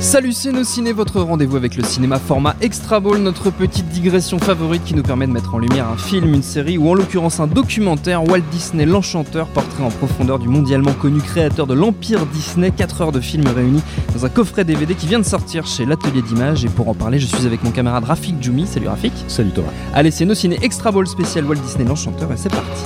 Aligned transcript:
Salut 0.00 0.32
c'est 0.32 0.50
nos 0.50 0.64
ciné, 0.64 0.92
votre 0.92 1.20
rendez-vous 1.20 1.58
avec 1.58 1.76
le 1.76 1.84
cinéma 1.84 2.18
format 2.18 2.56
Extra 2.62 3.00
Ball, 3.00 3.18
notre 3.18 3.50
petite 3.50 3.86
digression 3.90 4.38
favorite 4.38 4.82
qui 4.82 4.94
nous 4.94 5.02
permet 5.02 5.26
de 5.26 5.32
mettre 5.32 5.54
en 5.54 5.58
lumière 5.58 5.88
un 5.88 5.98
film, 5.98 6.32
une 6.32 6.42
série 6.42 6.78
ou 6.78 6.88
en 6.88 6.94
l'occurrence 6.94 7.38
un 7.38 7.46
documentaire. 7.46 8.24
Walt 8.24 8.40
Disney 8.50 8.86
l'Enchanteur, 8.86 9.46
portrait 9.48 9.84
en 9.84 9.90
profondeur 9.90 10.38
du 10.38 10.48
mondialement 10.48 10.94
connu 10.94 11.20
créateur 11.20 11.66
de 11.66 11.74
l'Empire 11.74 12.24
Disney, 12.24 12.70
4 12.70 13.02
heures 13.02 13.12
de 13.12 13.20
films 13.20 13.46
réunis 13.54 13.82
dans 14.14 14.24
un 14.24 14.30
coffret 14.30 14.64
DVD 14.64 14.94
qui 14.94 15.06
vient 15.06 15.18
de 15.18 15.24
sortir 15.24 15.66
chez 15.66 15.84
l'Atelier 15.84 16.22
d'Images. 16.22 16.64
Et 16.64 16.68
pour 16.68 16.88
en 16.88 16.94
parler 16.94 17.18
je 17.18 17.26
suis 17.26 17.46
avec 17.46 17.62
mon 17.62 17.70
camarade 17.70 18.04
Rafik 18.04 18.42
Djoumi, 18.42 18.66
salut 18.66 18.88
Rafik. 18.88 19.12
Salut 19.28 19.50
Thomas. 19.50 19.68
Allez 19.92 20.10
c'est 20.10 20.24
nos 20.24 20.34
ciné 20.34 20.58
Extra 20.62 20.90
Ball 20.90 21.06
spécial 21.06 21.44
Walt 21.44 21.56
Disney 21.56 21.84
l'Enchanteur 21.84 22.32
et 22.32 22.38
c'est 22.38 22.48
parti 22.48 22.82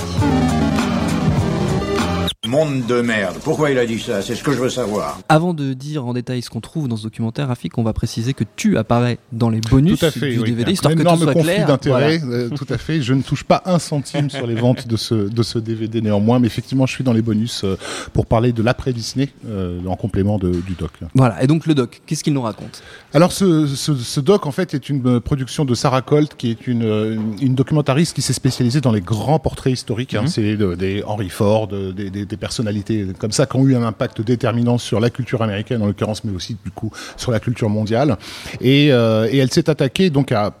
Monde 2.47 2.85
de 2.85 3.01
merde. 3.01 3.37
Pourquoi 3.43 3.71
il 3.71 3.77
a 3.79 3.85
dit 3.85 3.99
ça? 3.99 4.21
C'est 4.21 4.35
ce 4.35 4.43
que 4.43 4.51
je 4.51 4.59
veux 4.59 4.69
savoir. 4.69 5.19
Avant 5.29 5.53
de 5.53 5.73
dire 5.73 6.05
en 6.05 6.13
détail 6.13 6.41
ce 6.43 6.49
qu'on 6.49 6.61
trouve 6.61 6.87
dans 6.87 6.95
ce 6.97 7.03
documentaire, 7.03 7.47
Rafik, 7.47 7.77
on 7.77 7.83
va 7.83 7.91
préciser 7.93 8.33
que 8.33 8.43
tu 8.55 8.77
apparais 8.77 9.17
dans 9.31 9.49
les 9.49 9.61
bonus 9.61 9.99
tout 9.99 10.05
à 10.05 10.11
fait, 10.11 10.31
du 10.31 10.39
oui. 10.39 10.49
DVD, 10.51 10.71
histoire 10.71 10.93
que 10.93 11.01
tout 11.01 11.15
soit 11.17 11.33
conflit 11.33 11.53
clair. 11.53 11.67
d'intérêt, 11.67 12.17
Voilà. 12.19 12.35
euh, 12.43 12.49
tout 12.49 12.67
à 12.69 12.77
fait. 12.77 13.01
Je 13.01 13.13
ne 13.13 13.21
touche 13.23 13.43
pas 13.43 13.63
un 13.65 13.79
centime 13.79 14.29
sur 14.29 14.45
les 14.45 14.53
ventes 14.55 14.87
de 14.87 14.95
ce, 14.95 15.15
de 15.15 15.43
ce 15.43 15.57
DVD 15.57 16.01
néanmoins, 16.01 16.37
mais 16.39 16.47
effectivement, 16.47 16.85
je 16.85 16.93
suis 16.93 17.03
dans 17.03 17.13
les 17.13 17.21
bonus 17.23 17.63
euh, 17.63 17.77
pour 18.13 18.27
parler 18.27 18.51
de 18.53 18.61
l'après 18.61 18.93
Disney 18.93 19.29
euh, 19.49 19.79
en 19.87 19.95
complément 19.95 20.37
de- 20.37 20.51
du 20.51 20.73
doc. 20.73 20.91
Voilà, 21.15 21.41
et 21.43 21.47
donc 21.47 21.65
le 21.65 21.73
doc, 21.73 22.01
qu'est-ce 22.05 22.23
qu'il 22.23 22.33
nous 22.33 22.41
raconte? 22.43 22.83
Alors, 23.13 23.31
ce, 23.31 23.65
ce, 23.67 23.95
ce 23.95 24.19
doc, 24.19 24.45
en 24.45 24.51
fait, 24.51 24.73
est 24.75 24.89
une 24.89 25.19
production 25.19 25.65
de 25.65 25.73
Sarah 25.73 26.01
Colt, 26.03 26.35
qui 26.37 26.51
est 26.51 26.67
une, 26.67 27.35
une 27.41 27.55
documentariste 27.55 28.15
qui 28.15 28.21
s'est 28.21 28.33
spécialisée 28.33 28.81
dans 28.81 28.91
les 28.91 29.01
grands 29.01 29.39
portraits 29.39 29.73
historiques. 29.73 30.13
hein. 30.13 30.27
C'est 30.27 30.55
de- 30.57 30.75
des 30.75 31.01
Henry 31.07 31.29
Ford, 31.29 31.67
des, 31.67 32.09
des- 32.11 32.34
personnalités 32.37 33.07
comme 33.17 33.31
ça 33.31 33.45
qui 33.45 33.55
ont 33.57 33.65
eu 33.65 33.75
un 33.75 33.83
impact 33.83 34.21
déterminant 34.21 34.77
sur 34.77 34.99
la 34.99 35.09
culture 35.09 35.41
américaine, 35.41 35.81
en 35.81 35.87
l'occurrence, 35.87 36.23
mais 36.23 36.33
aussi, 36.33 36.57
du 36.63 36.71
coup, 36.71 36.91
sur 37.17 37.31
la 37.31 37.39
culture 37.39 37.69
mondiale. 37.69 38.17
Et, 38.61 38.91
euh, 38.91 39.27
elle 39.31 39.51
s'est 39.51 39.69
attaquée, 39.69 40.09
donc, 40.09 40.31
à 40.31 40.53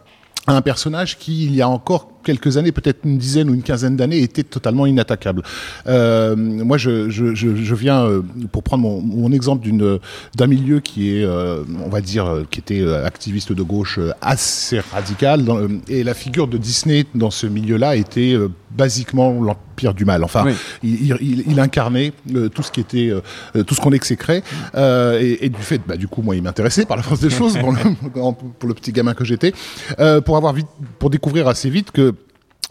un 0.47 0.61
personnage 0.61 1.17
qui, 1.17 1.45
il 1.45 1.55
y 1.55 1.61
a 1.61 1.69
encore 1.69 2.09
quelques 2.25 2.57
années, 2.57 2.71
peut-être 2.73 2.99
une 3.05 3.17
dizaine 3.17 3.49
ou 3.49 3.53
une 3.53 3.61
quinzaine 3.63 3.95
d'années, 3.95 4.21
était 4.21 4.43
totalement 4.43 4.85
inattaquable. 4.85 5.43
Euh, 5.87 6.35
moi, 6.35 6.77
je, 6.77 7.09
je, 7.09 7.33
je, 7.35 7.55
je 7.55 7.75
viens, 7.75 8.03
euh, 8.05 8.21
pour 8.51 8.63
prendre 8.63 8.83
mon, 8.83 8.99
mon 9.01 9.31
exemple 9.31 9.63
d'une 9.63 9.99
d'un 10.35 10.47
milieu 10.47 10.79
qui 10.81 11.15
est, 11.17 11.23
euh, 11.23 11.63
on 11.85 11.89
va 11.89 12.01
dire, 12.01 12.25
euh, 12.25 12.43
qui 12.49 12.59
était 12.59 12.81
euh, 12.81 13.05
activiste 13.05 13.53
de 13.53 13.63
gauche 13.63 13.99
euh, 13.99 14.11
assez 14.21 14.79
radical, 14.91 15.45
dans, 15.45 15.57
euh, 15.59 15.67
et 15.87 16.03
la 16.03 16.13
figure 16.13 16.47
de 16.47 16.57
Disney 16.57 17.05
dans 17.15 17.31
ce 17.31 17.47
milieu-là 17.47 17.95
était 17.95 18.33
euh, 18.33 18.49
basiquement 18.75 19.31
l'empire 19.41 19.93
du 19.93 20.03
mal. 20.03 20.23
Enfin, 20.23 20.43
Oui. 20.45 20.53
il, 20.83 20.93
il- 21.05 21.17
il- 21.21 21.43
il 21.51 21.59
incarnait 21.59 22.11
euh, 22.35 22.49
tout 22.49 22.63
ce 22.63 22.71
qui 22.71 22.81
était, 22.81 23.09
euh, 23.55 23.63
tout 23.63 23.75
ce 23.75 23.79
qu'on 23.81 23.91
exécrait, 23.93 24.43
euh, 24.75 25.19
et, 25.21 25.45
et 25.45 25.49
du 25.49 25.61
fait, 25.61 25.79
bah, 25.87 25.95
du 25.95 26.07
coup, 26.07 26.21
moi, 26.21 26.35
il 26.35 26.41
m'intéressait 26.43 26.85
par 26.85 26.97
la 26.97 27.03
force 27.03 27.19
des 27.21 27.29
choses, 27.29 27.57
pour 27.57 27.71
le, 27.71 27.77
pour 28.59 28.67
le 28.69 28.73
petit 28.73 28.91
gamin 28.91 29.13
que 29.13 29.23
j'étais, 29.23 29.53
euh, 29.99 30.19
pour 30.21 30.35
avoir 30.37 30.53
vite, 30.53 30.67
pour 30.99 31.09
découvrir 31.09 31.47
assez 31.47 31.69
vite 31.69 31.91
que 31.91 32.13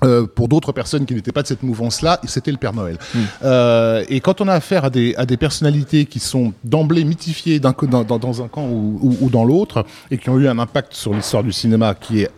euh, 0.03 0.27
pour 0.27 0.49
d'autres 0.49 0.73
personnes 0.73 1.07
qui 1.07 1.15
n'étaient 1.15 1.33
pas 1.33 1.43
de 1.43 1.47
cette 1.47 1.63
mouvance-là, 1.63 2.21
c'était 2.27 2.51
le 2.51 2.57
Père 2.59 2.73
Noël. 2.73 2.99
Euh, 3.45 4.05
et 4.09 4.21
quand 4.21 4.41
on 4.41 4.49
a 4.49 4.55
affaire 4.55 4.85
à 4.87 4.91
des, 4.91 5.15
à 5.17 5.25
des 5.25 5.37
personnalités 5.37 6.05
qui 6.07 6.19
sont 6.19 6.53
d'emblée 6.65 7.05
mythifiées 7.05 7.61
d'un 7.61 7.75
dans, 7.83 8.03
dans, 8.05 8.19
dans 8.19 8.43
un 8.43 8.49
camp 8.49 8.67
ou, 8.67 8.99
ou- 9.01 9.17
ou 9.21 9.31
dans 9.31 9.45
l'autre, 9.45 9.87
et 10.11 10.19
qui 10.19 10.29
ont 10.31 10.39
eu 10.39 10.49
un 10.49 10.59
impact 10.59 10.95
sur 10.95 11.15
l'histoire 11.15 11.45
du 11.45 11.53
cinéma 11.53 11.95
qui 11.95 12.23
est 12.23 12.31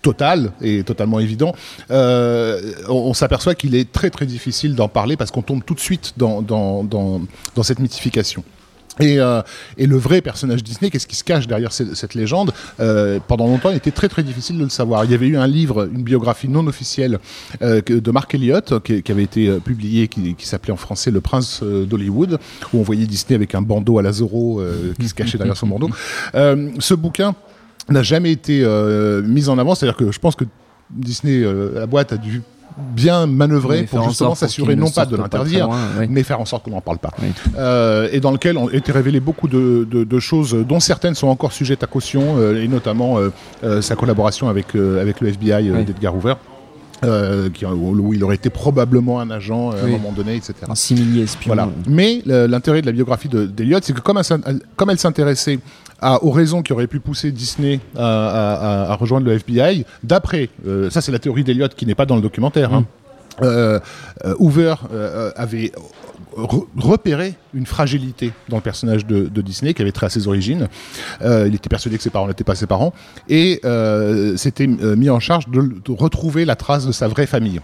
total 0.00 0.52
et 0.60 0.82
totalement 0.84 1.20
évident, 1.20 1.54
euh, 1.90 2.60
on, 2.88 2.94
on 2.94 3.14
s'aperçoit 3.14 3.54
qu'il 3.54 3.74
est 3.74 3.90
très 3.92 4.10
très 4.10 4.26
difficile 4.26 4.74
d'en 4.74 4.88
parler 4.88 5.16
parce 5.16 5.30
qu'on 5.30 5.42
tombe 5.42 5.62
tout 5.64 5.74
de 5.74 5.80
suite 5.80 6.14
dans, 6.16 6.42
dans, 6.42 6.82
dans, 6.84 7.20
dans 7.54 7.62
cette 7.62 7.78
mythification. 7.78 8.42
Et, 9.00 9.18
euh, 9.18 9.42
et 9.78 9.86
le 9.86 9.96
vrai 9.96 10.20
personnage 10.20 10.62
Disney, 10.62 10.90
qu'est-ce 10.90 11.06
qui 11.06 11.16
se 11.16 11.24
cache 11.24 11.46
derrière 11.46 11.72
cette, 11.72 11.94
cette 11.94 12.14
légende 12.14 12.52
euh, 12.80 13.18
Pendant 13.26 13.46
longtemps, 13.46 13.70
il 13.70 13.76
était 13.76 13.90
très 13.90 14.08
très 14.08 14.22
difficile 14.22 14.58
de 14.58 14.64
le 14.64 14.68
savoir. 14.68 15.04
Il 15.04 15.10
y 15.10 15.14
avait 15.14 15.26
eu 15.26 15.36
un 15.36 15.46
livre, 15.46 15.88
une 15.92 16.02
biographie 16.02 16.48
non 16.48 16.66
officielle 16.66 17.18
euh, 17.62 17.80
de 17.80 18.10
Mark 18.10 18.34
Elliott 18.34 18.82
qui, 18.82 19.02
qui 19.02 19.12
avait 19.12 19.22
été 19.22 19.48
euh, 19.48 19.60
publié, 19.60 20.08
qui, 20.08 20.34
qui 20.34 20.46
s'appelait 20.46 20.72
en 20.72 20.76
français 20.76 21.10
Le 21.10 21.20
Prince 21.20 21.60
euh, 21.62 21.86
d'Hollywood, 21.86 22.38
où 22.72 22.78
on 22.78 22.82
voyait 22.82 23.06
Disney 23.06 23.34
avec 23.34 23.54
un 23.54 23.62
bandeau 23.62 23.98
à 23.98 24.02
la 24.02 24.12
Zorro 24.12 24.60
euh, 24.60 24.92
qui 25.00 25.08
se 25.08 25.14
cachait 25.14 25.38
derrière 25.38 25.56
son 25.56 25.66
bandeau. 25.66 25.90
Euh, 26.34 26.70
ce 26.78 26.94
bouquin 26.94 27.34
n'a 27.88 28.02
jamais 28.02 28.32
été 28.32 28.62
euh, 28.64 29.22
mis 29.22 29.48
en 29.48 29.58
avant, 29.58 29.74
c'est-à-dire 29.74 29.96
que 29.96 30.12
je 30.12 30.18
pense 30.18 30.36
que 30.36 30.44
Disney, 30.90 31.42
euh, 31.42 31.72
la 31.74 31.86
boîte, 31.86 32.12
a 32.12 32.16
dû 32.16 32.42
bien 32.78 33.26
manœuvrer 33.26 33.84
pour 33.84 34.00
en 34.00 34.08
justement 34.08 34.34
s'assurer 34.34 34.76
non 34.76 34.90
pas 34.90 35.06
de 35.06 35.16
l'interdire, 35.16 35.68
oui. 35.98 36.06
mais 36.08 36.22
faire 36.22 36.40
en 36.40 36.44
sorte 36.44 36.64
qu'on 36.64 36.70
n'en 36.72 36.80
parle 36.80 36.98
pas. 36.98 37.10
Oui. 37.22 37.28
Euh, 37.58 38.08
et 38.12 38.20
dans 38.20 38.30
lequel 38.30 38.56
ont 38.58 38.68
été 38.70 38.92
révélées 38.92 39.20
beaucoup 39.20 39.48
de, 39.48 39.86
de- 39.90 40.04
de 40.04 40.18
choses 40.18 40.54
dont 40.68 40.80
certaines 40.80 41.14
sont 41.14 41.28
encore 41.28 41.52
sujettes 41.52 41.82
à 41.82 41.86
caution, 41.86 42.36
euh, 42.38 42.62
et 42.62 42.68
notamment 42.68 43.18
euh, 43.64 43.80
sa 43.82 43.96
collaboration 43.96 44.48
avec, 44.48 44.74
avec 44.74 45.20
le 45.20 45.28
FBI 45.28 45.70
Oui. 45.70 45.84
d'Edgar 45.84 46.14
Hoover. 46.16 46.34
Euh, 47.04 47.50
qui, 47.50 47.64
où 47.66 48.14
il 48.14 48.22
aurait 48.24 48.36
été 48.36 48.50
probablement 48.50 49.20
un 49.20 49.30
agent 49.30 49.72
euh, 49.72 49.82
à 49.82 49.84
un 49.86 49.88
moment 49.88 50.12
donné, 50.12 50.36
etc. 50.36 50.54
Un 50.68 50.74
simili 50.74 51.20
espion. 51.22 51.48
Voilà. 51.54 51.68
Mais 51.88 52.22
l'intérêt 52.26 52.80
de 52.80 52.86
la 52.86 52.92
biographie 52.92 53.28
de- 53.28 53.46
d'Eliott, 53.46 53.82
c'est 53.84 53.92
que 53.92 54.00
comme 54.00 54.18
elle, 54.18 54.60
comme 54.76 54.90
s'intéressait 54.98 55.58
aux 56.22 56.30
raisons 56.30 56.62
qui 56.62 56.72
auraient 56.72 56.86
pu 56.88 56.98
pousser 57.00 57.30
Disney 57.32 57.80
à, 57.96 58.00
à- 58.02 58.54
à- 58.88 58.92
à 58.92 58.94
rejoindre 58.96 59.26
le 59.26 59.32
FBI, 59.32 59.84
d'après, 60.02 60.48
euh, 60.66 60.90
ça 60.90 61.00
c'est 61.00 61.12
la 61.12 61.18
théorie 61.18 61.44
d'Eliott 61.44 61.74
qui 61.74 61.86
n'est 61.86 61.94
pas 61.94 62.06
dans 62.06 62.16
le 62.16 62.22
documentaire, 62.22 62.72
hein, 62.74 62.84
euh, 63.40 63.80
euh, 64.24 64.34
Hoover 64.38 64.74
euh, 64.92 65.30
avait 65.36 65.72
re- 66.36 66.66
repéré 66.76 67.34
une 67.54 67.66
fragilité 67.66 68.32
dans 68.48 68.56
le 68.56 68.62
personnage 68.62 69.06
de, 69.06 69.24
de 69.26 69.42
Disney 69.42 69.74
qui 69.74 69.82
avait 69.82 69.92
trait 69.92 70.06
à 70.06 70.10
ses 70.10 70.26
origines. 70.28 70.68
Euh, 71.22 71.46
il 71.48 71.54
était 71.54 71.68
persuadé 71.68 71.96
que 71.96 72.02
ses 72.02 72.10
parents 72.10 72.26
n'étaient 72.28 72.44
pas 72.44 72.54
ses 72.54 72.66
parents 72.66 72.92
et 73.28 73.60
s'était 74.36 74.66
mis 74.66 75.10
en 75.10 75.20
charge 75.20 75.48
de, 75.48 75.60
de 75.60 75.92
retrouver 75.92 76.44
la 76.44 76.56
trace 76.56 76.86
de 76.86 76.92
sa 76.92 77.08
vraie 77.08 77.26
famille. 77.26 77.60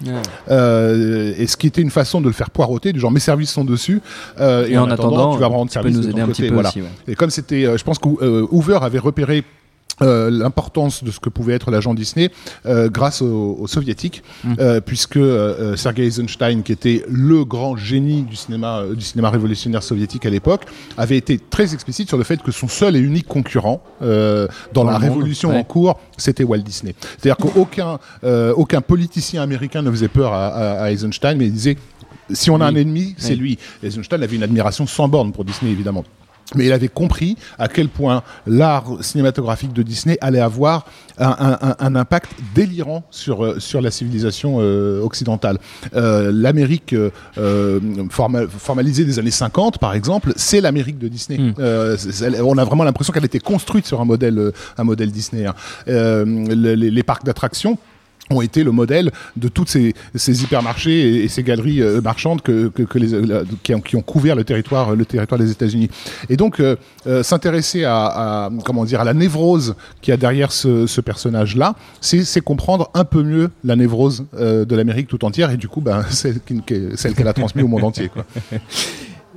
Et 0.48 1.46
ce 1.46 1.56
qui 1.56 1.66
était 1.66 1.82
une 1.82 1.90
façon 1.90 2.20
de 2.20 2.26
le 2.26 2.32
faire 2.32 2.50
poireauter, 2.50 2.92
du 2.92 3.00
genre 3.00 3.10
mes 3.12 3.20
services 3.20 3.50
sont 3.50 3.64
dessus. 3.64 4.00
et, 4.38 4.72
Et 4.72 4.78
en, 4.78 4.84
en 4.84 4.90
attendant, 4.90 5.34
tu 5.34 5.40
vas 5.40 5.48
me 5.48 5.54
rendre 5.54 5.70
service 5.70 5.96
nous 5.96 6.02
de 6.04 6.12
ton 6.12 6.26
côté. 6.26 6.50
voilà. 6.50 6.68
aussi, 6.68 6.80
ouais. 6.82 6.88
Et 7.06 7.14
comme 7.14 7.30
c'était, 7.30 7.62
je 7.78 7.84
pense 7.84 7.98
que 7.98 8.08
Hoover 8.08 8.78
avait 8.82 8.98
repéré 8.98 9.44
euh, 10.02 10.30
l'importance 10.30 11.02
de 11.04 11.10
ce 11.10 11.20
que 11.20 11.28
pouvait 11.28 11.54
être 11.54 11.70
l'agent 11.70 11.94
Disney 11.94 12.30
euh, 12.66 12.88
grâce 12.88 13.22
aux, 13.22 13.56
aux 13.58 13.66
soviétiques, 13.66 14.22
Mm. 14.44 14.54
euh, 14.60 14.80
puisque 14.80 15.16
euh, 15.16 15.76
Sergei 15.76 16.04
Eisenstein, 16.06 16.62
qui 16.62 16.72
était 16.72 17.04
le 17.08 17.44
grand 17.44 17.76
génie 17.76 18.22
du 18.22 18.36
cinéma, 18.36 18.78
euh, 18.80 18.94
du 18.94 19.04
cinéma 19.04 19.30
révolutionnaire 19.30 19.82
soviétique 19.82 20.24
à 20.26 20.30
l'époque, 20.30 20.62
avait 20.96 21.16
été 21.16 21.38
très 21.38 21.74
explicite 21.74 22.08
sur 22.08 22.16
le 22.18 22.24
fait 22.24 22.42
que 22.42 22.52
son 22.52 22.68
seul 22.68 22.94
et 22.96 23.00
unique 23.00 23.26
concurrent 23.26 23.82
euh, 24.02 24.46
dans, 24.72 24.84
Dans 24.84 24.90
la 24.90 24.98
révolution 24.98 25.50
ouais. 25.50 25.58
en 25.58 25.64
cours, 25.64 25.98
c'était 26.16 26.44
Walt 26.44 26.58
Disney. 26.58 26.94
C'est-à-dire 27.18 27.36
qu'aucun 27.36 27.98
euh, 28.24 28.52
aucun 28.56 28.80
politicien 28.80 29.42
américain 29.42 29.82
ne 29.82 29.90
faisait 29.90 30.08
peur 30.08 30.32
à, 30.32 30.46
à- 30.48 30.82
à 30.84 30.90
Eisenstein, 30.92 31.36
mais 31.36 31.46
il 31.46 31.52
disait 31.52 31.76
si 32.32 32.50
on 32.50 32.60
a 32.60 32.66
un 32.66 32.74
ennemi, 32.74 33.14
c'est 33.18 33.30
Oui. 33.32 33.36
lui. 33.38 33.58
Eisenstein 33.82 34.22
avait 34.22 34.36
une 34.36 34.42
admiration 34.42 34.86
sans 34.86 35.08
borne 35.08 35.32
pour 35.32 35.44
Disney, 35.44 35.72
évidemment. 35.72 36.04
Mais 36.54 36.64
il 36.66 36.72
avait 36.72 36.88
compris 36.88 37.36
à 37.58 37.68
quel 37.68 37.88
point 37.88 38.22
l'art 38.46 38.86
cinématographique 39.02 39.72
de 39.74 39.82
Disney 39.82 40.16
allait 40.22 40.40
avoir 40.40 40.86
un, 41.18 41.58
un- 41.60 41.76
un- 41.78 41.94
impact 41.96 42.30
délirant 42.54 43.04
sur, 43.10 43.44
euh, 43.44 43.58
sur 43.60 43.80
la 43.82 43.90
civilisation 43.90 44.56
euh, 44.60 45.02
occidentale. 45.02 45.58
Euh, 45.94 46.30
L'Amérique 46.32 46.92
euh, 46.94 47.10
euh, 47.36 47.80
forma- 48.10 48.46
formalisée 48.48 49.04
des 49.04 49.18
années 49.18 49.30
50, 49.30 49.78
par 49.78 49.92
exemple, 49.94 50.32
c'est 50.36 50.60
l'Amérique 50.60 50.98
de 50.98 51.08
Disney. 51.08 51.38
Mm. 51.38 51.54
Euh, 51.58 51.96
c'est- 51.98 52.12
c'est- 52.12 52.40
on 52.40 52.56
a 52.56 52.64
vraiment 52.64 52.84
l'impression 52.84 53.12
qu'elle 53.12 53.24
était 53.26 53.40
construite 53.40 53.86
sur 53.86 54.00
un 54.00 54.04
modèle, 54.06 54.52
un 54.78 54.84
modèle 54.84 55.10
Disney. 55.10 55.44
hein. 55.44 55.54
Euh, 55.88 56.24
le- 56.24 56.74
les, 56.74 56.90
les 56.90 57.02
parcs 57.02 57.24
d'attractions 57.24 57.76
ont 58.30 58.40
été 58.42 58.62
le 58.64 58.70
modèle 58.72 59.10
de 59.36 59.48
toutes 59.48 59.68
ces, 59.68 59.94
ces 60.14 60.42
hypermarchés 60.42 61.00
et, 61.00 61.24
et 61.24 61.28
ces 61.28 61.42
galeries 61.42 61.82
euh, 61.82 62.00
marchandes 62.00 62.42
que, 62.42 62.68
que, 62.68 62.82
que 62.82 62.98
les, 62.98 63.08
qui, 63.62 63.74
ont, 63.74 63.80
qui 63.80 63.96
ont 63.96 64.02
couvert 64.02 64.34
le 64.36 64.44
territoire, 64.44 64.94
le 64.94 65.04
territoire 65.04 65.38
des 65.38 65.50
États-Unis. 65.50 65.88
Et 66.28 66.36
donc 66.36 66.60
euh, 66.60 66.76
euh, 67.06 67.22
s'intéresser 67.22 67.84
à, 67.84 67.96
à 68.46 68.50
comment 68.64 68.84
dire 68.84 69.00
à 69.00 69.04
la 69.04 69.14
névrose 69.14 69.74
qu'il 70.02 70.12
y 70.12 70.14
a 70.14 70.16
derrière 70.16 70.52
ce, 70.52 70.86
ce 70.86 71.00
personnage-là, 71.00 71.74
c'est 72.00 72.24
c'est 72.24 72.40
comprendre 72.40 72.90
un 72.94 73.04
peu 73.04 73.22
mieux 73.22 73.50
la 73.64 73.76
névrose 73.76 74.24
euh, 74.38 74.64
de 74.64 74.76
l'Amérique 74.76 75.08
tout 75.08 75.24
entière 75.24 75.50
et 75.50 75.56
du 75.56 75.68
coup 75.68 75.80
ben, 75.80 76.02
celle 76.10 76.40
qui- 76.40 76.60
qui- 76.62 76.88
celle 76.96 77.14
qu'elle 77.14 77.28
a 77.28 77.32
transmise 77.32 77.64
au 77.64 77.68
monde 77.68 77.84
entier. 77.84 78.08
Quoi. 78.08 78.24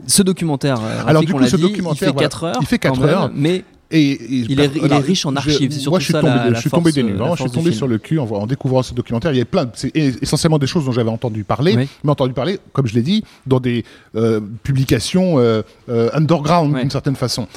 Ce 0.08 0.24
documentaire, 0.24 0.80
Alors, 1.06 1.22
du 1.24 1.32
coup, 1.32 1.46
ce 1.46 1.56
dit, 1.56 1.62
documentaire, 1.62 1.94
il 1.94 2.06
fait 2.08 2.12
voilà. 2.14 2.28
4 2.28 2.44
heures. 2.44 2.58
Il 2.62 2.66
fait 2.68 2.80
quand 2.80 2.90
quatre 2.94 3.02
même, 3.06 3.10
heures. 3.16 3.32
Mais 3.36 3.64
Et, 3.92 4.18
il, 4.30 4.60
est, 4.60 4.72
il 4.76 4.92
est, 4.92 4.98
riche 4.98 5.26
en 5.26 5.36
archives. 5.36 5.72
Je, 5.72 5.90
moi, 5.90 6.00
je 6.00 6.06
suis 6.06 6.14
tombé, 6.14 6.30
je 6.54 6.60
suis 6.60 6.70
tombé 6.70 6.92
des 6.92 7.04
nues. 7.04 7.16
je 7.36 7.42
suis 7.42 7.52
tombé 7.52 7.72
sur 7.72 7.88
le 7.88 7.98
cul 7.98 8.20
en, 8.20 8.26
en, 8.26 8.48
découvrant 8.48 8.84
ce 8.84 8.94
documentaire. 8.94 9.32
Il 9.34 9.38
y 9.38 9.42
a 9.42 9.46
plein, 9.46 9.70
c'est 9.74 9.92
essentiellement 9.96 10.60
des 10.60 10.68
choses 10.68 10.86
dont 10.86 10.92
j'avais 10.92 11.10
entendu 11.10 11.44
parler, 11.44 11.76
mais 12.04 12.10
entendu 12.10 12.34
parler, 12.34 12.60
comme 12.74 12.88
je 12.88 12.96
l'ai 12.96 13.02
dit, 13.02 13.24
dans 13.46 13.60
des 13.60 13.84
euh, 14.16 14.40
publications 14.64 15.40
euh, 15.40 15.62
euh, 15.90 16.10
underground 16.14 16.76
d'une 16.76 16.90
certaine 16.90 17.16
façon, 17.16 17.48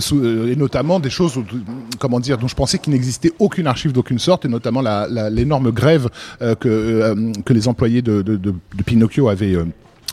sous, 0.00 0.24
et 0.24 0.56
notamment 0.56 1.00
des 1.00 1.10
choses, 1.10 1.38
comment 1.98 2.20
dire, 2.20 2.38
dont 2.38 2.48
je 2.48 2.54
pensais 2.54 2.78
qu'il 2.78 2.92
n'existait 2.92 3.32
aucune 3.38 3.66
archive 3.66 3.92
d'aucune 3.92 4.18
sorte, 4.18 4.44
et 4.44 4.48
notamment 4.48 4.82
l'énorme 5.30 5.70
grève 5.70 6.08
que 6.40 7.14
que 7.44 7.52
les 7.52 7.68
employés 7.68 8.02
de, 8.02 8.22
de, 8.22 8.36
de, 8.36 8.54
de 8.76 8.82
Pinocchio 8.82 9.28
avaient 9.28 9.56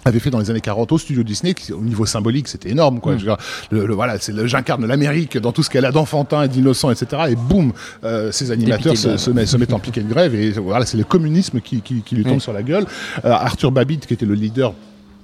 avait 0.05 0.19
fait 0.19 0.29
dans 0.29 0.39
les 0.39 0.49
années 0.49 0.61
40 0.61 0.91
au 0.91 0.97
studio 0.97 1.23
Disney, 1.23 1.53
qui, 1.53 1.71
au 1.73 1.81
niveau 1.81 2.05
symbolique, 2.05 2.47
c'était 2.47 2.69
énorme, 2.69 2.99
quoi. 2.99 3.15
Mm. 3.15 3.35
le, 3.71 3.93
voilà, 3.93 4.17
c'est 4.19 4.31
j'incarne 4.47 4.85
l'Amérique 4.85 5.38
dans 5.38 5.51
tout 5.51 5.63
ce 5.63 5.69
qu'elle 5.69 5.85
a 5.85 5.91
d'enfantin 5.91 6.43
et 6.43 6.47
d'innocent, 6.47 6.89
etc. 6.91 7.23
Et 7.29 7.35
boum, 7.35 7.71
euh, 8.03 8.31
ces 8.31 8.51
animateurs 8.51 8.97
se, 8.97 9.17
se, 9.17 9.29
met, 9.29 9.45
se, 9.45 9.57
mettent 9.57 9.73
en 9.73 9.79
piquet 9.79 10.01
de 10.01 10.09
grève 10.09 10.33
et 10.33 10.51
voilà, 10.51 10.85
c'est 10.85 10.97
le 10.97 11.03
communisme 11.03 11.61
qui, 11.61 11.81
qui, 11.81 12.01
qui 12.01 12.15
lui 12.15 12.23
tombe 12.23 12.39
sur 12.39 12.53
la 12.53 12.63
gueule. 12.63 12.85
Euh, 13.25 13.31
Arthur 13.31 13.71
Babbitt, 13.71 14.05
qui 14.07 14.13
était 14.13 14.25
le 14.25 14.33
leader 14.33 14.73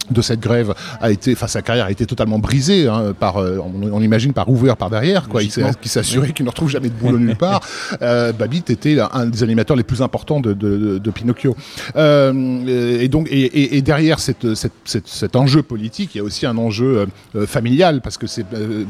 de 0.09 0.21
cette 0.21 0.39
grève 0.39 0.73
a 1.01 1.11
été, 1.11 1.33
enfin 1.33 1.47
sa 1.47 1.61
carrière 1.61 1.85
a 1.85 1.91
été 1.91 2.05
totalement 2.05 2.39
brisée 2.39 2.87
hein, 2.87 3.13
par, 3.17 3.37
euh, 3.37 3.59
on, 3.91 4.01
imagine 4.01 4.33
par 4.33 4.49
Hoover 4.49 4.73
par 4.77 4.89
derrière, 4.89 5.27
quoi, 5.27 5.41
qui 5.43 5.89
s'assurait 5.89 6.31
qu'il 6.33 6.45
ne 6.45 6.49
retrouve 6.49 6.69
jamais 6.69 6.89
de 6.89 6.93
boulot 6.93 7.19
nulle 7.19 7.35
part. 7.35 7.61
Euh, 8.01 8.31
Babbitt 8.31 8.69
était 8.69 8.97
un 8.99 9.25
des 9.25 9.43
animateurs 9.43 9.75
les 9.75 9.83
plus 9.83 10.01
importants 10.01 10.39
de, 10.39 10.53
de, 10.53 10.97
de 10.97 11.11
Pinocchio. 11.11 11.55
Euh, 11.95 12.99
et 12.99 13.07
donc, 13.07 13.27
et, 13.29 13.77
et, 13.77 13.81
derrière 13.81 14.19
cette, 14.19 14.53
cette, 14.55 14.73
cette, 14.85 15.07
cet 15.07 15.35
enjeu 15.35 15.63
politique, 15.63 16.13
il 16.15 16.19
y 16.19 16.21
a 16.21 16.23
aussi 16.23 16.45
un 16.45 16.57
enjeu 16.57 17.07
euh, 17.35 17.47
familial 17.47 18.01
parce 18.01 18.17
que 18.17 18.27
c'est 18.27 18.45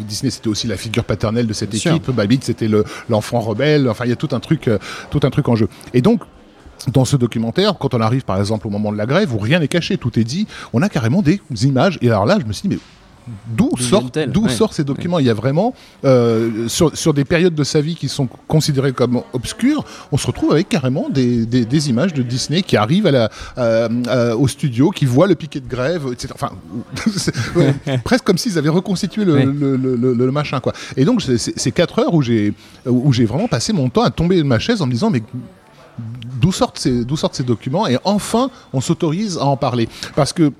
Disney, 0.07 0.29
c'était 0.29 0.49
aussi 0.49 0.67
la 0.67 0.77
figure 0.77 1.03
paternelle 1.03 1.47
de 1.47 1.53
cette 1.53 1.73
équipe. 1.73 2.11
Babbitt, 2.11 2.43
c'était 2.43 2.69
l'enfant 3.09 3.39
rebelle. 3.39 3.87
Enfin, 3.89 4.05
il 4.05 4.09
y 4.09 4.13
a 4.13 4.17
tout 4.17 4.29
un 4.31 4.39
truc, 4.39 4.69
tout 5.09 5.19
un 5.23 5.29
truc 5.29 5.47
en 5.47 5.55
jeu. 5.55 5.67
Et 5.93 6.01
donc 6.01 6.21
dans 6.91 7.05
ce 7.05 7.15
documentaire, 7.15 7.77
quand 7.77 7.93
on 7.93 8.01
arrive 8.01 8.23
par 8.23 8.39
exemple 8.39 8.67
au 8.67 8.69
moment 8.69 8.91
de 8.91 8.97
la 8.97 9.05
grève 9.05 9.33
où 9.33 9.39
rien 9.39 9.59
n'est 9.59 9.67
caché, 9.67 9.97
tout 9.97 10.17
est 10.19 10.23
dit, 10.23 10.47
on 10.73 10.81
a 10.81 10.89
carrément 10.89 11.21
des 11.21 11.41
images. 11.63 11.97
Et 12.01 12.09
alors 12.09 12.25
là, 12.25 12.37
je 12.39 12.45
me 12.45 12.53
suis 12.53 12.67
dit, 12.69 12.75
mais 12.75 12.81
d'où 13.47 13.71
sortent 13.77 14.17
sortent 14.49 14.73
ces 14.73 14.83
documents? 14.83 15.19
Il 15.19 15.25
y 15.25 15.29
a 15.29 15.33
vraiment 15.33 15.73
euh, 16.05 16.67
sur, 16.67 16.95
sur, 16.95 17.13
des 17.13 17.25
périodes 17.25 17.55
de 17.55 17.63
sa 17.63 17.81
vie 17.81 17.95
qui 17.95 18.09
sont 18.09 18.27
considérées 18.47 18.93
comme 18.93 19.21
obscures, 19.33 19.83
on 20.11 20.17
se 20.17 20.27
retrouve 20.27 20.51
avec 20.51 20.69
carrément 20.69 21.09
des, 21.09 21.45
des, 21.45 21.65
des 21.65 21.89
images 21.89 22.13
de 22.13 22.23
Disney 22.23 22.61
qui 22.61 22.77
arrivent 22.77 23.07
à 23.07 23.11
la, 23.11 23.29
euh, 23.57 24.35
au 24.35 24.47
studio, 24.47 24.91
qui 24.91 25.05
voient 25.05 25.27
le 25.27 25.35
piquet 25.35 25.59
de 25.59 25.67
grève, 25.67 26.05
etc. 26.11 26.33
Enfin, 26.33 26.51
presque 28.03 28.23
comme 28.23 28.37
s'ils 28.37 28.57
avaient 28.57 28.69
reconstitué 28.69 29.25
le, 29.25 29.43
le, 29.43 29.75
le, 29.75 30.13
le, 30.13 30.31
machin 30.31 30.59
quoi. 30.59 30.73
Et 30.95 31.05
donc 31.05 31.21
c'est 31.21 31.71
quatre 31.71 31.99
heures 31.99 32.13
où 32.13 32.21
j'ai 32.21 32.53
vraiment 32.85 33.47
passé 33.47 33.73
mon 33.73 33.89
temps 33.89 34.03
à 34.03 34.11
tomber 34.11 34.37
de 34.37 34.43
ma 34.43 34.59
chaise 34.59 34.81
en 34.81 34.87
me 34.87 34.91
disant 34.91 35.09
mais 35.09 35.23
d'où 36.41 36.51
sortent 36.51 36.79
ces, 36.79 37.05
d'où 37.05 37.17
sortent 37.17 37.35
ces 37.35 37.43
documents 37.43 37.87
et 37.87 37.97
enfin 38.03 38.49
on 38.73 38.81
s'autorise 38.81 39.37
à 39.37 39.45
en 39.45 39.57
parler 39.57 39.89
parce 40.15 40.33
que 40.33 40.51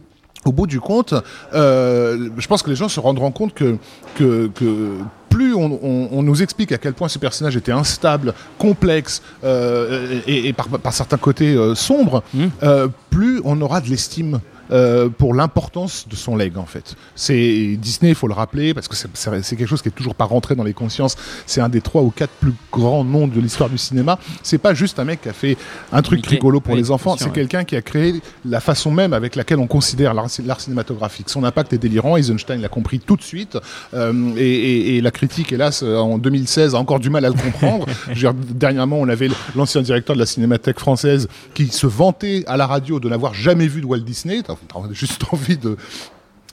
au 0.46 0.52
bout 0.52 0.68
du 0.68 0.80
compte, 0.80 1.14
euh, 1.54 2.30
je 2.38 2.48
pense 2.48 2.64
que 2.64 2.70
les 2.70 2.76
gens 2.76 2.88
se 2.88 3.00
rendront 3.00 3.32
compte 3.32 3.54
que, 3.54 3.78
que, 4.16 4.50
que 4.56 4.98
plus 5.30 5.54
on, 5.54 5.80
on, 5.84 6.10
on, 6.12 6.24
nous 6.24 6.42
explique 6.42 6.72
à 6.72 6.78
quel 6.78 6.94
point 6.94 7.10
ce 7.10 7.20
personnage 7.20 7.58
était 7.58 7.72
instable, 7.72 8.34
complexe 8.58 9.22
euh, 9.44 10.22
et, 10.26 10.48
et 10.48 10.54
par, 10.54 10.68
par, 10.68 10.94
certains 10.94 11.18
côtés 11.18 11.54
euh, 11.54 11.76
sombre, 11.76 12.24
mmh. 12.34 12.46
euh, 12.64 12.88
plus 13.10 13.42
on 13.44 13.60
aura 13.62 13.82
de 13.82 13.90
l'estime 13.90 14.40
euh, 14.72 15.10
pour 15.10 15.34
l'importance 15.34 16.08
de 16.10 16.16
son 16.16 16.36
leg 16.36 16.58
en 16.58 16.66
fait. 16.66 16.96
C'est 17.16 17.78
Disney, 17.80 18.12
il 18.12 18.16
faut 18.16 18.28
le 18.28 18.34
rappeler, 18.34 18.74
parce 18.74 18.88
que 18.88 18.96
c'est 18.96 19.56
quelque 19.56 19.68
chose 19.68 19.82
qui 19.82 19.90
est 19.90 19.92
toujours 19.92 20.16
pas 20.16 20.26
rentré 20.26 20.56
dans 20.56 20.64
les 20.64 20.74
consciences. 20.74 21.16
C'est 21.46 21.62
un 21.62 21.70
des 21.70 21.82
trois 21.82 22.02
ou 22.02 22.10
quatre 22.10 22.34
plus 22.40 22.54
grands 22.72 23.04
noms 23.04 23.28
de 23.28 23.40
l'histoire 23.40 23.70
du 23.70 23.78
cinéma. 23.78 24.20
C'est 24.44 24.58
pas 24.58 24.74
juste 24.74 25.00
un 25.00 25.06
mec 25.06 25.22
qui 25.22 25.30
a 25.30 25.34
fait 25.34 25.58
un 25.92 26.02
truc 26.02 26.20
Mickey. 26.20 26.36
rigolo 26.36 26.60
pour 26.60 26.74
oui, 26.74 26.82
les 26.82 26.92
enfants. 26.92 27.16
C'est 27.18 27.32
quelqu'un 27.32 27.64
qui 27.64 27.76
a 27.76 27.82
créé 27.82 28.22
la 28.46 28.60
façon 28.60 28.92
même 28.92 29.14
avec 29.14 29.36
laquelle 29.36 29.60
on 29.60 29.68
considère 29.68 30.14
l'art 30.14 30.60
cinématographique. 30.60 31.30
Son 31.30 31.44
impact 31.44 31.74
est 31.74 31.78
délirant. 31.78 32.18
Eisenstein 32.18 32.62
l'a 32.62 32.70
compris 32.70 33.00
tout 33.00 33.16
de 33.16 33.24
suite, 33.24 33.58
euh, 33.94 34.36
et, 34.38 34.42
et, 34.42 34.98
et, 34.98 35.02
la 35.02 35.12
critique, 35.12 35.52
hélas, 35.52 35.84
en 35.84 36.18
2016 36.18 36.76
a 36.76 36.78
encore 36.78 37.00
du 37.00 37.10
mal 37.10 37.26
à 37.26 37.30
le 37.30 37.36
comprendre. 37.36 37.86
dire, 38.16 38.34
dernièrement, 38.34 38.98
on 38.98 39.08
avait 39.08 39.30
l'ancien 39.56 39.82
directeur 39.82 40.16
de 40.16 40.20
la 40.20 40.26
Cinémathèque 40.26 40.80
française 40.80 41.28
qui 41.54 41.68
se 41.68 41.88
vantait 41.88 42.44
à 42.48 42.58
la 42.58 42.68
radio 42.68 43.00
de 43.00 43.10
n'avoir 43.10 43.34
jamais 43.34 43.68
vu 43.68 43.82
de 43.82 43.86
Walt 43.86 44.00
Disney 44.00 44.42
t'as 44.68 44.94
juste 44.94 45.24
envie 45.32 45.58
de 45.58 45.78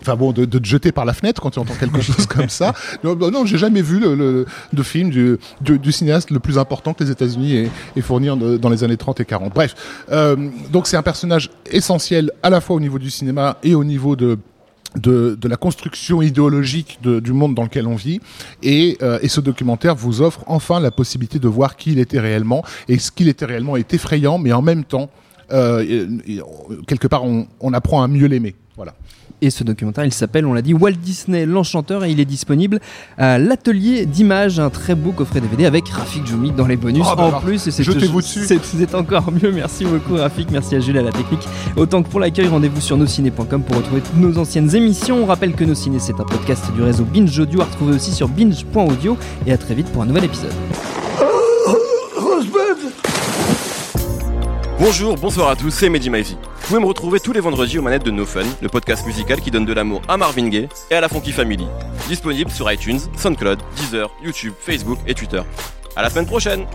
enfin 0.00 0.16
bon, 0.16 0.32
de, 0.32 0.44
de, 0.44 0.58
te 0.58 0.66
jeter 0.66 0.92
par 0.92 1.04
la 1.04 1.14
fenêtre 1.14 1.40
quand 1.40 1.50
tu 1.50 1.58
entends 1.58 1.74
quelque 1.74 2.00
chose 2.02 2.26
comme 2.26 2.48
ça. 2.48 2.74
Non, 3.02 3.14
non 3.16 3.46
j'ai 3.46 3.58
jamais 3.58 3.82
vu 3.82 3.98
le, 3.98 4.14
le, 4.14 4.46
de 4.72 4.82
film 4.82 5.10
du, 5.10 5.38
du, 5.60 5.78
du, 5.78 5.92
cinéaste 5.92 6.30
le 6.30 6.40
plus 6.40 6.58
important 6.58 6.92
que 6.92 7.02
les 7.02 7.10
États-Unis 7.10 7.56
aient, 7.56 7.70
de, 7.96 8.56
dans 8.56 8.68
les 8.68 8.84
années 8.84 8.96
30 8.96 9.20
et 9.20 9.24
40. 9.24 9.54
Bref, 9.54 9.74
euh, 10.10 10.36
donc 10.70 10.86
c'est 10.86 10.96
un 10.96 11.02
personnage 11.02 11.50
essentiel 11.70 12.30
à 12.42 12.50
la 12.50 12.60
fois 12.60 12.76
au 12.76 12.80
niveau 12.80 12.98
du 12.98 13.10
cinéma 13.10 13.56
et 13.62 13.74
au 13.74 13.84
niveau 13.84 14.16
de 14.16 14.38
de, 14.96 15.36
de, 15.40 15.48
la 15.48 15.56
construction 15.56 16.22
idéologique 16.22 17.00
de, 17.02 17.18
du 17.18 17.32
monde 17.32 17.56
dans 17.56 17.64
lequel 17.64 17.88
on 17.88 17.96
vit. 17.96 18.20
Et, 18.62 18.96
euh, 19.02 19.18
et, 19.22 19.28
ce 19.28 19.40
documentaire 19.40 19.96
vous 19.96 20.22
offre 20.22 20.44
enfin 20.46 20.78
la 20.78 20.92
possibilité 20.92 21.40
de 21.40 21.48
voir 21.48 21.74
qui 21.74 21.90
il 21.90 21.98
était 21.98 22.20
réellement. 22.20 22.62
Et 22.86 23.00
ce 23.00 23.10
qu'il 23.10 23.28
était 23.28 23.44
réellement 23.44 23.76
est 23.76 23.92
effrayant, 23.92 24.38
mais 24.38 24.52
en 24.52 24.62
même 24.62 24.84
temps 24.84 25.10
euh, 25.52 26.06
quelque 26.86 27.08
part, 27.08 27.24
on, 27.24 27.46
on 27.60 27.72
apprend 27.72 28.02
à 28.02 28.08
mieux 28.08 28.26
l'aimer. 28.26 28.54
Voilà. 28.76 28.94
Et 29.44 29.50
ce 29.50 29.62
documentaire, 29.62 30.04
il 30.04 30.12
s'appelle, 30.12 30.46
on 30.46 30.54
l'a 30.54 30.62
dit, 30.62 30.72
Walt 30.72 30.92
Disney 30.92 31.44
l'Enchanteur 31.44 32.04
et 32.04 32.10
il 32.10 32.18
est 32.18 32.24
disponible 32.24 32.80
à 33.18 33.38
l'atelier 33.38 34.06
d'images, 34.06 34.58
un 34.58 34.70
très 34.70 34.94
beau 34.94 35.12
coffret 35.12 35.40
DVD 35.40 35.66
avec 35.66 35.88
Rafik 35.88 36.26
Djoumi 36.26 36.50
dans 36.50 36.66
les 36.66 36.76
bonus 36.76 37.04
oh, 37.04 37.14
bah 37.16 37.24
en 37.24 37.28
alors, 37.28 37.40
plus. 37.42 37.58
C'est 37.58 37.82
Jetez-vous 37.82 38.22
dessus. 38.22 38.46
C'est 38.46 38.94
encore 38.94 39.30
mieux. 39.30 39.52
Merci 39.52 39.84
beaucoup 39.84 40.14
Rafik, 40.14 40.50
merci 40.50 40.76
à 40.76 40.80
Jules 40.80 40.96
à 40.98 41.02
la 41.02 41.12
technique. 41.12 41.46
Autant 41.76 42.02
que 42.02 42.08
pour 42.08 42.20
l'accueil, 42.20 42.48
rendez-vous 42.48 42.80
sur 42.80 42.96
nosciné.com 42.96 43.62
pour 43.62 43.76
retrouver 43.76 44.00
toutes 44.00 44.16
nos 44.16 44.38
anciennes 44.38 44.74
émissions. 44.74 45.22
On 45.22 45.26
rappelle 45.26 45.52
que 45.52 45.64
Nos 45.64 45.74
Ciné, 45.74 45.98
c'est 45.98 46.18
un 46.18 46.24
podcast 46.24 46.72
du 46.74 46.82
réseau 46.82 47.04
Binge 47.04 47.38
Audio 47.38 47.60
à 47.60 47.64
retrouver 47.64 47.96
aussi 47.96 48.12
sur 48.12 48.28
binge.audio 48.28 49.18
et 49.46 49.52
à 49.52 49.58
très 49.58 49.74
vite 49.74 49.88
pour 49.88 50.02
un 50.02 50.06
nouvel 50.06 50.24
épisode. 50.24 50.52
Bonjour, 54.78 55.16
bonsoir 55.16 55.50
à 55.50 55.56
tous, 55.56 55.70
c'est 55.70 55.88
Mehdi 55.88 56.10
Maizy. 56.10 56.36
Vous 56.42 56.66
pouvez 56.66 56.80
me 56.80 56.86
retrouver 56.86 57.20
tous 57.20 57.32
les 57.32 57.40
vendredis 57.40 57.78
aux 57.78 57.82
manettes 57.82 58.02
de 58.04 58.10
No 58.10 58.26
Fun, 58.26 58.42
le 58.60 58.68
podcast 58.68 59.06
musical 59.06 59.40
qui 59.40 59.50
donne 59.50 59.64
de 59.64 59.72
l'amour 59.72 60.02
à 60.08 60.16
Marvin 60.16 60.48
Gaye 60.48 60.68
et 60.90 60.94
à 60.94 61.00
la 61.00 61.08
Funky 61.08 61.32
Family. 61.32 61.66
Disponible 62.08 62.50
sur 62.50 62.70
iTunes, 62.70 63.00
SoundCloud, 63.16 63.60
Deezer, 63.76 64.10
YouTube, 64.22 64.54
Facebook 64.58 64.98
et 65.06 65.14
Twitter. 65.14 65.42
À 65.96 66.02
la 66.02 66.10
semaine 66.10 66.26
prochaine! 66.26 66.66